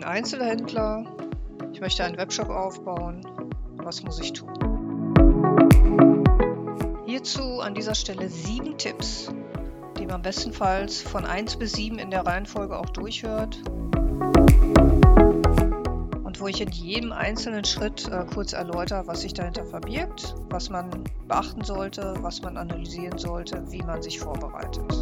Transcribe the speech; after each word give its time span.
bin 0.00 0.08
Einzelhändler, 0.08 1.04
ich 1.74 1.80
möchte 1.82 2.02
einen 2.02 2.16
Webshop 2.16 2.48
aufbauen. 2.48 3.20
Was 3.76 4.02
muss 4.02 4.18
ich 4.18 4.32
tun? 4.32 4.48
Hierzu 7.04 7.60
an 7.60 7.74
dieser 7.74 7.94
Stelle 7.94 8.30
sieben 8.30 8.78
Tipps, 8.78 9.30
die 9.98 10.06
man 10.06 10.22
bestenfalls 10.22 11.02
von 11.02 11.26
1 11.26 11.56
bis 11.56 11.72
7 11.72 11.98
in 11.98 12.10
der 12.10 12.24
Reihenfolge 12.24 12.78
auch 12.78 12.88
durchhört 12.88 13.60
und 16.24 16.40
wo 16.40 16.46
ich 16.46 16.62
in 16.62 16.70
jedem 16.70 17.12
einzelnen 17.12 17.66
Schritt 17.66 18.08
äh, 18.08 18.24
kurz 18.32 18.54
erläutere, 18.54 19.06
was 19.06 19.20
sich 19.20 19.34
dahinter 19.34 19.66
verbirgt, 19.66 20.34
was 20.48 20.70
man 20.70 21.04
beachten 21.28 21.62
sollte, 21.62 22.14
was 22.22 22.40
man 22.40 22.56
analysieren 22.56 23.18
sollte, 23.18 23.70
wie 23.70 23.82
man 23.82 24.00
sich 24.00 24.18
vorbereitet. 24.18 24.99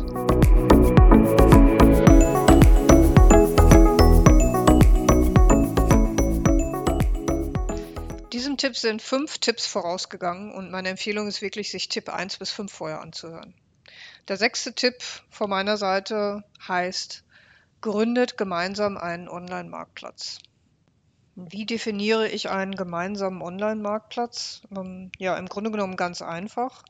Diesem 8.59 8.73
Tipp 8.73 8.77
sind 8.77 9.03
fünf 9.03 9.39
Tipps 9.39 9.67
vorausgegangen 9.67 10.51
und 10.53 10.73
meine 10.73 10.89
Empfehlung 10.89 11.29
ist 11.29 11.43
wirklich, 11.43 11.71
sich 11.71 11.89
Tipp 11.89 12.09
1 12.09 12.39
bis 12.39 12.51
5 12.51 12.73
vorher 12.73 13.01
anzuhören. 13.01 13.55
Der 14.27 14.37
sechste 14.37 14.73
Tipp 14.73 14.97
von 15.31 15.49
meiner 15.49 15.77
Seite 15.77 16.43
heißt, 16.67 17.23
gründet 17.83 18.37
gemeinsam 18.37 18.97
einen 18.97 19.29
Online-Marktplatz. 19.29 20.41
Wie 21.37 21.67
definiere 21.67 22.27
ich 22.27 22.51
einen 22.51 22.75
gemeinsamen 22.75 23.43
Online-Marktplatz? 23.43 24.63
Ähm, 24.77 25.13
ja, 25.19 25.37
im 25.37 25.47
Grunde 25.47 25.71
genommen 25.71 25.95
ganz 25.95 26.21
einfach. 26.21 26.83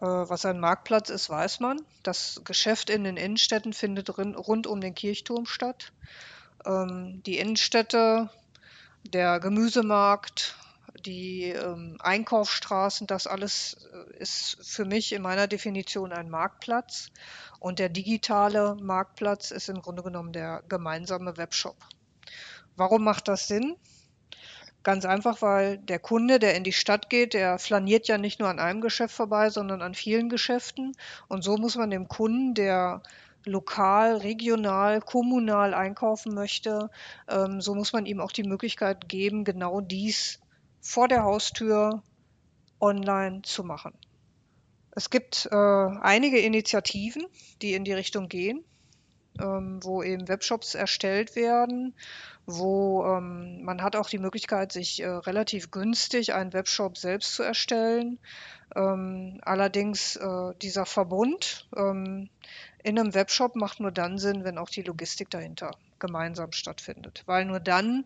Äh, 0.00 0.06
was 0.06 0.44
ein 0.44 0.58
Marktplatz 0.58 1.08
ist, 1.08 1.30
weiß 1.30 1.60
man. 1.60 1.82
Das 2.02 2.40
Geschäft 2.42 2.90
in 2.90 3.04
den 3.04 3.16
Innenstädten 3.16 3.72
findet 3.72 4.18
rund 4.18 4.66
um 4.66 4.80
den 4.80 4.96
Kirchturm 4.96 5.46
statt. 5.46 5.92
Ähm, 6.64 7.22
die 7.24 7.38
Innenstädte, 7.38 8.28
der 9.04 9.38
Gemüsemarkt, 9.38 10.56
die 11.06 11.44
ähm, 11.44 11.96
Einkaufsstraßen, 12.00 13.06
das 13.06 13.26
alles 13.26 13.88
äh, 13.92 14.18
ist 14.18 14.58
für 14.60 14.84
mich 14.84 15.12
in 15.12 15.22
meiner 15.22 15.46
Definition 15.46 16.12
ein 16.12 16.28
Marktplatz. 16.28 17.10
Und 17.60 17.78
der 17.78 17.88
digitale 17.88 18.76
Marktplatz 18.80 19.50
ist 19.50 19.68
im 19.68 19.80
Grunde 19.80 20.02
genommen 20.02 20.32
der 20.32 20.62
gemeinsame 20.68 21.36
Webshop. 21.36 21.76
Warum 22.76 23.04
macht 23.04 23.28
das 23.28 23.48
Sinn? 23.48 23.76
Ganz 24.82 25.04
einfach, 25.04 25.42
weil 25.42 25.78
der 25.78 25.98
Kunde, 25.98 26.38
der 26.38 26.54
in 26.54 26.62
die 26.62 26.72
Stadt 26.72 27.10
geht, 27.10 27.34
der 27.34 27.58
flaniert 27.58 28.06
ja 28.06 28.18
nicht 28.18 28.38
nur 28.38 28.48
an 28.48 28.60
einem 28.60 28.80
Geschäft 28.80 29.14
vorbei, 29.14 29.50
sondern 29.50 29.82
an 29.82 29.94
vielen 29.94 30.28
Geschäften. 30.28 30.92
Und 31.28 31.42
so 31.42 31.56
muss 31.56 31.76
man 31.76 31.90
dem 31.90 32.06
Kunden, 32.08 32.54
der 32.54 33.02
lokal, 33.44 34.16
regional, 34.18 35.00
kommunal 35.00 35.72
einkaufen 35.72 36.34
möchte, 36.34 36.90
ähm, 37.28 37.60
so 37.60 37.74
muss 37.74 37.92
man 37.92 38.06
ihm 38.06 38.20
auch 38.20 38.32
die 38.32 38.42
Möglichkeit 38.42 39.08
geben, 39.08 39.44
genau 39.44 39.80
dies 39.80 40.40
vor 40.86 41.08
der 41.08 41.24
Haustür 41.24 42.02
online 42.80 43.42
zu 43.42 43.64
machen. 43.64 43.92
Es 44.92 45.10
gibt 45.10 45.48
äh, 45.50 45.54
einige 45.54 46.38
Initiativen, 46.38 47.26
die 47.60 47.74
in 47.74 47.84
die 47.84 47.92
Richtung 47.92 48.28
gehen, 48.28 48.64
ähm, 49.40 49.80
wo 49.82 50.02
eben 50.02 50.28
Webshops 50.28 50.74
erstellt 50.74 51.36
werden 51.36 51.94
wo 52.46 53.04
ähm, 53.04 53.64
man 53.64 53.82
hat 53.82 53.96
auch 53.96 54.08
die 54.08 54.18
Möglichkeit, 54.18 54.72
sich 54.72 55.02
äh, 55.02 55.08
relativ 55.08 55.72
günstig 55.72 56.32
einen 56.32 56.52
Webshop 56.52 56.96
selbst 56.96 57.34
zu 57.34 57.42
erstellen. 57.42 58.18
Ähm, 58.74 59.40
allerdings 59.42 60.16
äh, 60.16 60.54
dieser 60.62 60.86
Verbund 60.86 61.68
ähm, 61.76 62.28
in 62.84 62.98
einem 62.98 63.14
Webshop 63.14 63.56
macht 63.56 63.80
nur 63.80 63.90
dann 63.90 64.18
Sinn, 64.18 64.44
wenn 64.44 64.58
auch 64.58 64.70
die 64.70 64.82
Logistik 64.82 65.28
dahinter 65.30 65.72
gemeinsam 65.98 66.52
stattfindet, 66.52 67.24
weil 67.26 67.44
nur 67.44 67.58
dann 67.58 68.04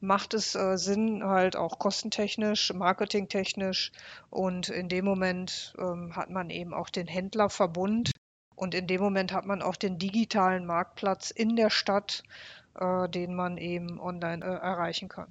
macht 0.00 0.34
es 0.34 0.54
äh, 0.56 0.76
Sinn, 0.76 1.22
halt 1.24 1.54
auch 1.54 1.78
kostentechnisch, 1.78 2.72
marketingtechnisch 2.72 3.92
und 4.30 4.68
in 4.68 4.88
dem 4.88 5.04
Moment 5.04 5.74
ähm, 5.78 6.16
hat 6.16 6.30
man 6.30 6.50
eben 6.50 6.74
auch 6.74 6.90
den 6.90 7.06
Händlerverbund 7.06 8.10
und 8.56 8.74
in 8.74 8.86
dem 8.86 9.00
Moment 9.00 9.32
hat 9.32 9.46
man 9.46 9.62
auch 9.62 9.76
den 9.76 9.98
digitalen 9.98 10.66
Marktplatz 10.66 11.30
in 11.30 11.54
der 11.56 11.70
Stadt, 11.70 12.22
äh, 12.74 13.08
den 13.08 13.34
man 13.34 13.58
eben 13.58 14.00
online 14.00 14.44
äh, 14.44 14.48
erreichen 14.48 15.08
kann. 15.08 15.30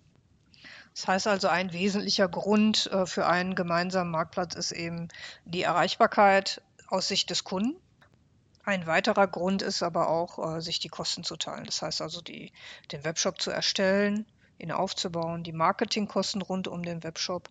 Das 0.94 1.08
heißt 1.08 1.28
also, 1.28 1.50
ein 1.50 1.74
wesentlicher 1.74 2.30
Grund 2.30 2.90
äh, 2.92 3.06
für 3.06 3.28
einen 3.28 3.56
gemeinsamen 3.56 4.12
Marktplatz 4.12 4.56
ist 4.56 4.72
eben 4.72 5.10
die 5.44 5.64
Erreichbarkeit 5.64 6.62
aus 6.88 7.10
Sicht 7.10 7.30
des 7.30 7.44
Kunden. 7.44 7.76
Ein 8.64 8.88
weiterer 8.88 9.28
Grund 9.28 9.62
ist 9.62 9.84
aber 9.84 10.08
auch, 10.08 10.56
äh, 10.56 10.62
sich 10.62 10.80
die 10.80 10.88
Kosten 10.88 11.24
zu 11.24 11.36
teilen. 11.36 11.66
Das 11.66 11.82
heißt 11.82 12.02
also, 12.02 12.22
die, 12.22 12.54
den 12.92 13.04
Webshop 13.04 13.42
zu 13.42 13.52
erstellen, 13.52 14.26
ihn 14.58 14.72
aufzubauen, 14.72 15.44
die 15.44 15.52
Marketingkosten 15.52 16.42
rund 16.42 16.68
um 16.68 16.84
den 16.84 17.04
Webshop. 17.04 17.50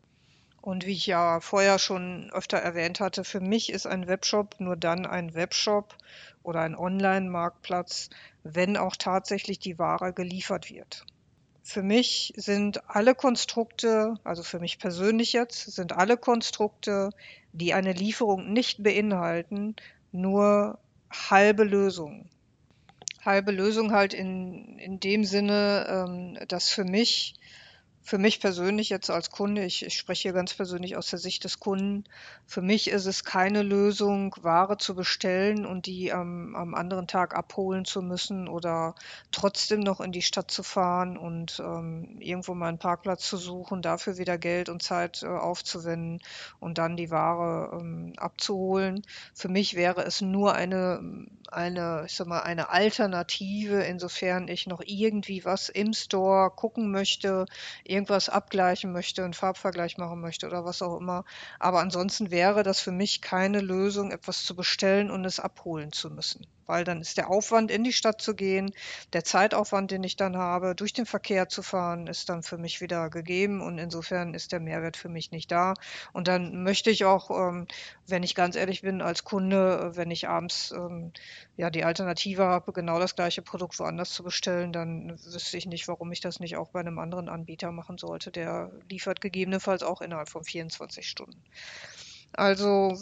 Und 0.65 0.87
wie 0.87 0.93
ich 0.93 1.07
ja 1.07 1.41
vorher 1.41 1.79
schon 1.79 2.31
öfter 2.33 2.57
erwähnt 2.57 2.99
hatte, 2.99 3.23
für 3.23 3.41
mich 3.41 3.71
ist 3.71 3.87
ein 3.87 4.07
Webshop 4.07 4.59
nur 4.61 4.77
dann 4.77 5.05
ein 5.05 5.35
Webshop 5.35 5.95
oder 6.43 6.61
ein 6.61 6.75
Online-Marktplatz, 6.75 8.09
wenn 8.45 8.79
auch 8.79 8.97
tatsächlich 8.97 9.59
die 9.59 9.79
Ware 9.79 10.15
geliefert 10.15 10.71
wird. 10.71 11.05
Für 11.63 11.83
mich 11.83 12.33
sind 12.39 12.89
alle 12.89 13.15
Konstrukte, 13.15 14.15
also 14.25 14.43
für 14.43 14.59
mich 14.59 14.79
persönlich 14.79 15.35
jetzt, 15.35 15.71
sind 15.71 15.93
alle 15.93 16.17
Konstrukte, 16.17 17.11
die 17.53 17.75
eine 17.75 17.93
Lieferung 17.93 18.51
nicht 18.51 18.83
beinhalten, 18.83 19.77
nur 20.13 20.79
halbe 21.13 21.65
Lösungen. 21.65 22.31
Halbe 23.23 23.53
Lösung 23.53 23.93
halt 23.93 24.15
in, 24.15 24.79
in 24.79 24.99
dem 24.99 25.25
Sinne, 25.25 26.07
ähm, 26.09 26.39
dass 26.49 26.71
für 26.71 26.85
mich 26.85 27.35
für 28.05 28.19
mich 28.19 28.39
persönlich 28.39 28.91
jetzt 28.91 29.09
als 29.09 29.31
Kunde, 29.31 29.65
ich, 29.65 29.85
ich 29.85 29.97
spreche 29.97 30.23
hier 30.23 30.33
ganz 30.35 30.53
persönlich 30.53 30.97
aus 30.97 31.09
der 31.09 31.19
Sicht 31.19 31.43
des 31.45 31.59
Kunden, 31.59 32.05
für 32.47 32.61
mich 32.61 32.91
ist 32.91 33.07
es 33.07 33.25
keine 33.25 33.63
Lösung, 33.63 34.37
Ware 34.43 34.77
zu 34.77 34.95
bestellen 34.95 35.65
und 35.65 35.87
die 35.87 36.13
am, 36.13 36.55
am 36.55 36.75
anderen 36.75 37.07
Tag 37.07 37.35
abholen 37.35 37.87
zu 37.87 38.03
müssen 38.03 38.47
oder 38.47 38.95
trotzdem 39.33 39.81
noch 39.81 40.03
in 40.03 40.13
die 40.13 40.21
Stadt 40.21 40.51
zu 40.51 40.63
fahren 40.63 41.17
und 41.17 41.63
ähm, 41.65 42.19
irgendwo 42.21 42.53
mal 42.53 42.69
einen 42.69 42.79
Parkplatz 42.79 43.27
zu 43.27 43.39
suchen, 43.39 43.81
dafür 43.81 44.19
wieder 44.19 44.37
Geld 44.37 44.69
und 44.69 44.83
Zeit 44.83 45.23
äh, 45.23 45.27
aufzuwenden 45.27 46.21
und 46.61 46.77
dann 46.77 46.99
die 46.99 47.11
Ware 47.11 47.79
ähm, 47.81 48.13
abzuholen. 48.19 49.03
Für 49.33 49.49
mich 49.49 49.77
wäre 49.77 50.05
es 50.05 50.21
nur 50.21 50.55
eine, 50.55 51.27
eine, 51.51 52.05
ich 52.07 52.17
sag 52.17 52.27
mal, 52.27 52.43
eine 52.43 52.69
Alternative, 52.69 53.83
insofern 53.83 54.49
ich 54.49 54.67
noch 54.67 54.83
irgendwie 54.85 55.47
was 55.47 55.71
im 55.71 55.95
Store 55.95 56.51
gucken 56.51 56.91
möchte, 56.91 57.47
irgendwas 57.95 58.29
abgleichen 58.29 58.93
möchte, 58.93 59.25
einen 59.25 59.35
Farbvergleich 59.35 59.97
machen 59.99 60.21
möchte 60.21 60.47
oder 60.47 60.65
was 60.65 60.83
auch 60.83 60.99
immer. 60.99 61.25
Aber 61.59 61.81
ansonsten 61.81 62.31
wäre 62.31 62.63
das 62.63 62.81
für 62.81 62.93
mich 62.93 63.23
keine 63.23 63.61
Lösung, 63.61 64.11
etwas 64.11 64.45
zu 64.45 64.55
bestellen 64.57 65.11
und 65.11 65.25
es 65.25 65.41
abholen 65.41 65.93
zu 65.93 66.11
müssen 66.11 66.47
weil 66.67 66.85
dann 66.85 67.01
ist 67.01 67.17
der 67.17 67.31
Aufwand, 67.31 67.71
in 67.71 67.85
die 67.85 67.93
Stadt 67.93 68.21
zu 68.21 68.35
gehen, 68.35 68.73
der 69.13 69.25
Zeitaufwand, 69.25 69.91
den 69.91 70.05
ich 70.05 70.17
dann 70.17 70.37
habe, 70.37 70.75
durch 70.75 70.93
den 70.93 71.07
Verkehr 71.07 71.49
zu 71.49 71.63
fahren, 71.63 72.07
ist 72.07 72.29
dann 72.29 72.43
für 72.43 72.59
mich 72.59 72.81
wieder 72.81 73.11
gegeben 73.11 73.61
und 73.61 73.79
insofern 73.79 74.35
ist 74.35 74.53
der 74.53 74.61
Mehrwert 74.61 74.97
für 74.97 75.09
mich 75.09 75.31
nicht 75.31 75.51
da. 75.51 75.75
Und 76.13 76.29
dann 76.29 76.63
möchte 76.63 76.91
ich 76.91 77.05
auch, 77.05 77.31
ähm, 77.31 77.67
wenn 78.07 78.23
ich 78.23 78.35
ganz 78.35 78.57
ehrlich 78.57 78.83
bin, 78.83 79.03
als 79.03 79.25
Kunde, 79.25 79.93
wenn 79.95 80.11
ich 80.11 80.29
abends 80.29 80.73
ähm, 80.73 81.13
ja 81.57 81.71
die 81.71 81.85
Alternative 81.85 82.45
habe, 82.45 82.73
genau 82.73 82.99
das 82.99 83.15
gleiche 83.15 83.43
Produkt 83.43 83.79
woanders 83.79 84.11
zu 84.11 84.23
bestellen, 84.23 84.73
dann 84.73 85.11
wüsste 85.25 85.57
ich 85.57 85.67
nicht, 85.67 85.89
warum 85.89 86.13
ich 86.13 86.21
das 86.21 86.41
nicht 86.41 86.57
auch 86.57 86.71
bei 86.71 86.81
einem 86.81 86.99
anderen 86.99 87.29
Anbieter 87.29 87.73
machen 87.73 87.99
sollte. 87.99 88.31
Der 88.31 88.71
liefert 88.89 89.21
gegebenenfalls 89.21 89.83
auch 89.83 90.01
innerhalb 90.01 90.29
von 90.29 90.45
24 90.45 91.09
Stunden. 91.09 91.43
Also 92.33 92.97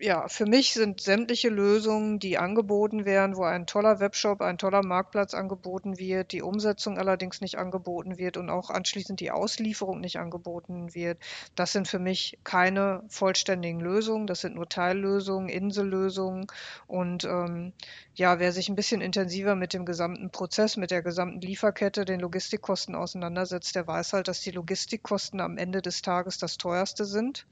ja, 0.00 0.28
für 0.28 0.46
mich 0.46 0.72
sind 0.72 1.00
sämtliche 1.00 1.48
Lösungen, 1.48 2.18
die 2.18 2.38
angeboten 2.38 3.04
werden, 3.04 3.36
wo 3.36 3.44
ein 3.44 3.66
toller 3.66 4.00
Webshop, 4.00 4.40
ein 4.40 4.58
toller 4.58 4.84
Marktplatz 4.84 5.34
angeboten 5.34 5.98
wird, 5.98 6.32
die 6.32 6.42
Umsetzung 6.42 6.98
allerdings 6.98 7.40
nicht 7.40 7.58
angeboten 7.58 8.18
wird 8.18 8.36
und 8.36 8.50
auch 8.50 8.70
anschließend 8.70 9.20
die 9.20 9.30
Auslieferung 9.30 10.00
nicht 10.00 10.18
angeboten 10.18 10.94
wird, 10.94 11.18
das 11.54 11.72
sind 11.72 11.88
für 11.88 11.98
mich 11.98 12.38
keine 12.44 13.02
vollständigen 13.08 13.80
Lösungen. 13.80 14.26
Das 14.26 14.40
sind 14.40 14.54
nur 14.54 14.68
Teillösungen, 14.68 15.48
Insellösungen. 15.48 16.46
Und 16.86 17.24
ähm, 17.24 17.72
ja, 18.14 18.38
wer 18.38 18.52
sich 18.52 18.68
ein 18.68 18.76
bisschen 18.76 19.00
intensiver 19.00 19.54
mit 19.54 19.72
dem 19.72 19.84
gesamten 19.84 20.30
Prozess, 20.30 20.76
mit 20.76 20.90
der 20.90 21.02
gesamten 21.02 21.40
Lieferkette, 21.40 22.04
den 22.04 22.20
Logistikkosten 22.20 22.94
auseinandersetzt, 22.94 23.74
der 23.74 23.86
weiß 23.86 24.12
halt, 24.12 24.28
dass 24.28 24.40
die 24.40 24.50
Logistikkosten 24.50 25.40
am 25.40 25.58
Ende 25.58 25.82
des 25.82 26.02
Tages 26.02 26.38
das 26.38 26.58
teuerste 26.58 27.04
sind. 27.04 27.46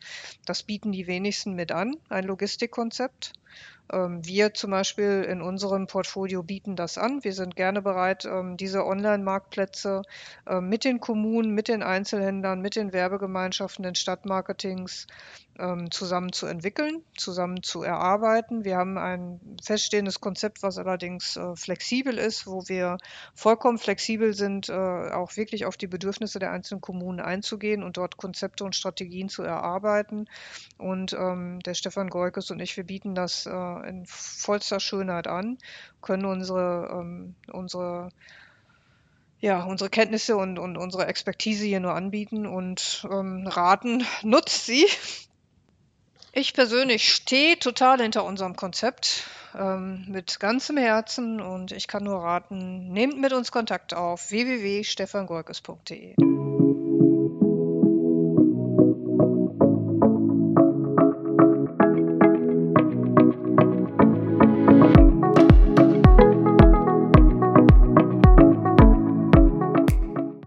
Das 0.44 0.62
bieten 0.62 0.92
die 0.92 1.06
wenigsten 1.06 1.54
mit 1.54 1.72
an. 1.72 1.96
Ein 2.08 2.24
Logistikkonzept. 2.36 3.32
Ähm, 3.92 4.26
wir 4.26 4.54
zum 4.54 4.70
Beispiel 4.70 5.26
in 5.28 5.40
unserem 5.40 5.86
Portfolio 5.86 6.42
bieten 6.42 6.76
das 6.76 6.98
an. 6.98 7.22
Wir 7.24 7.32
sind 7.32 7.56
gerne 7.56 7.82
bereit, 7.82 8.24
ähm, 8.24 8.56
diese 8.56 8.84
Online-Marktplätze 8.84 10.02
ähm, 10.46 10.68
mit 10.68 10.84
den 10.84 11.00
Kommunen, 11.00 11.52
mit 11.52 11.68
den 11.68 11.82
Einzelhändlern, 11.82 12.60
mit 12.60 12.76
den 12.76 12.92
Werbegemeinschaften, 12.92 13.82
den 13.84 13.94
Stadtmarketings 13.94 15.06
zusammen 15.88 16.34
zu 16.34 16.44
entwickeln, 16.44 17.02
zusammen 17.16 17.62
zu 17.62 17.82
erarbeiten. 17.82 18.66
Wir 18.66 18.76
haben 18.76 18.98
ein 18.98 19.40
feststehendes 19.64 20.20
Konzept, 20.20 20.62
was 20.62 20.76
allerdings 20.76 21.38
äh, 21.38 21.56
flexibel 21.56 22.18
ist, 22.18 22.46
wo 22.46 22.68
wir 22.68 22.98
vollkommen 23.34 23.78
flexibel 23.78 24.34
sind, 24.34 24.68
äh, 24.68 24.74
auch 24.74 25.34
wirklich 25.38 25.64
auf 25.64 25.78
die 25.78 25.86
Bedürfnisse 25.86 26.38
der 26.38 26.50
einzelnen 26.52 26.82
Kommunen 26.82 27.20
einzugehen 27.20 27.82
und 27.82 27.96
dort 27.96 28.18
Konzepte 28.18 28.64
und 28.64 28.76
Strategien 28.76 29.30
zu 29.30 29.44
erarbeiten. 29.44 30.28
Und 30.76 31.12
der 31.12 31.72
Stefan 31.72 32.10
Goikes 32.10 32.50
und 32.50 32.60
ich, 32.60 32.76
wir 32.76 32.84
bieten 32.84 33.14
das 33.14 33.45
äh, 33.46 33.88
in 33.88 34.04
vollster 34.06 34.80
Schönheit 34.80 35.26
an, 35.26 35.58
können 36.02 36.24
unsere, 36.24 36.90
ähm, 36.92 37.34
unsere, 37.52 38.10
ja, 39.40 39.64
unsere 39.64 39.90
Kenntnisse 39.90 40.36
und, 40.36 40.58
und 40.58 40.76
unsere 40.76 41.06
Expertise 41.06 41.64
hier 41.64 41.80
nur 41.80 41.94
anbieten 41.94 42.46
und 42.46 43.06
ähm, 43.10 43.46
raten, 43.46 44.04
nutzt 44.22 44.66
sie. 44.66 44.86
Ich 46.32 46.52
persönlich 46.52 47.14
stehe 47.14 47.58
total 47.58 48.00
hinter 48.00 48.24
unserem 48.24 48.56
Konzept 48.56 49.24
ähm, 49.54 50.04
mit 50.08 50.38
ganzem 50.38 50.76
Herzen 50.76 51.40
und 51.40 51.72
ich 51.72 51.88
kann 51.88 52.04
nur 52.04 52.22
raten, 52.22 52.92
nehmt 52.92 53.18
mit 53.18 53.32
uns 53.32 53.50
Kontakt 53.52 53.94
auf 53.94 54.30
www.stefangolkes.de. 54.30 56.25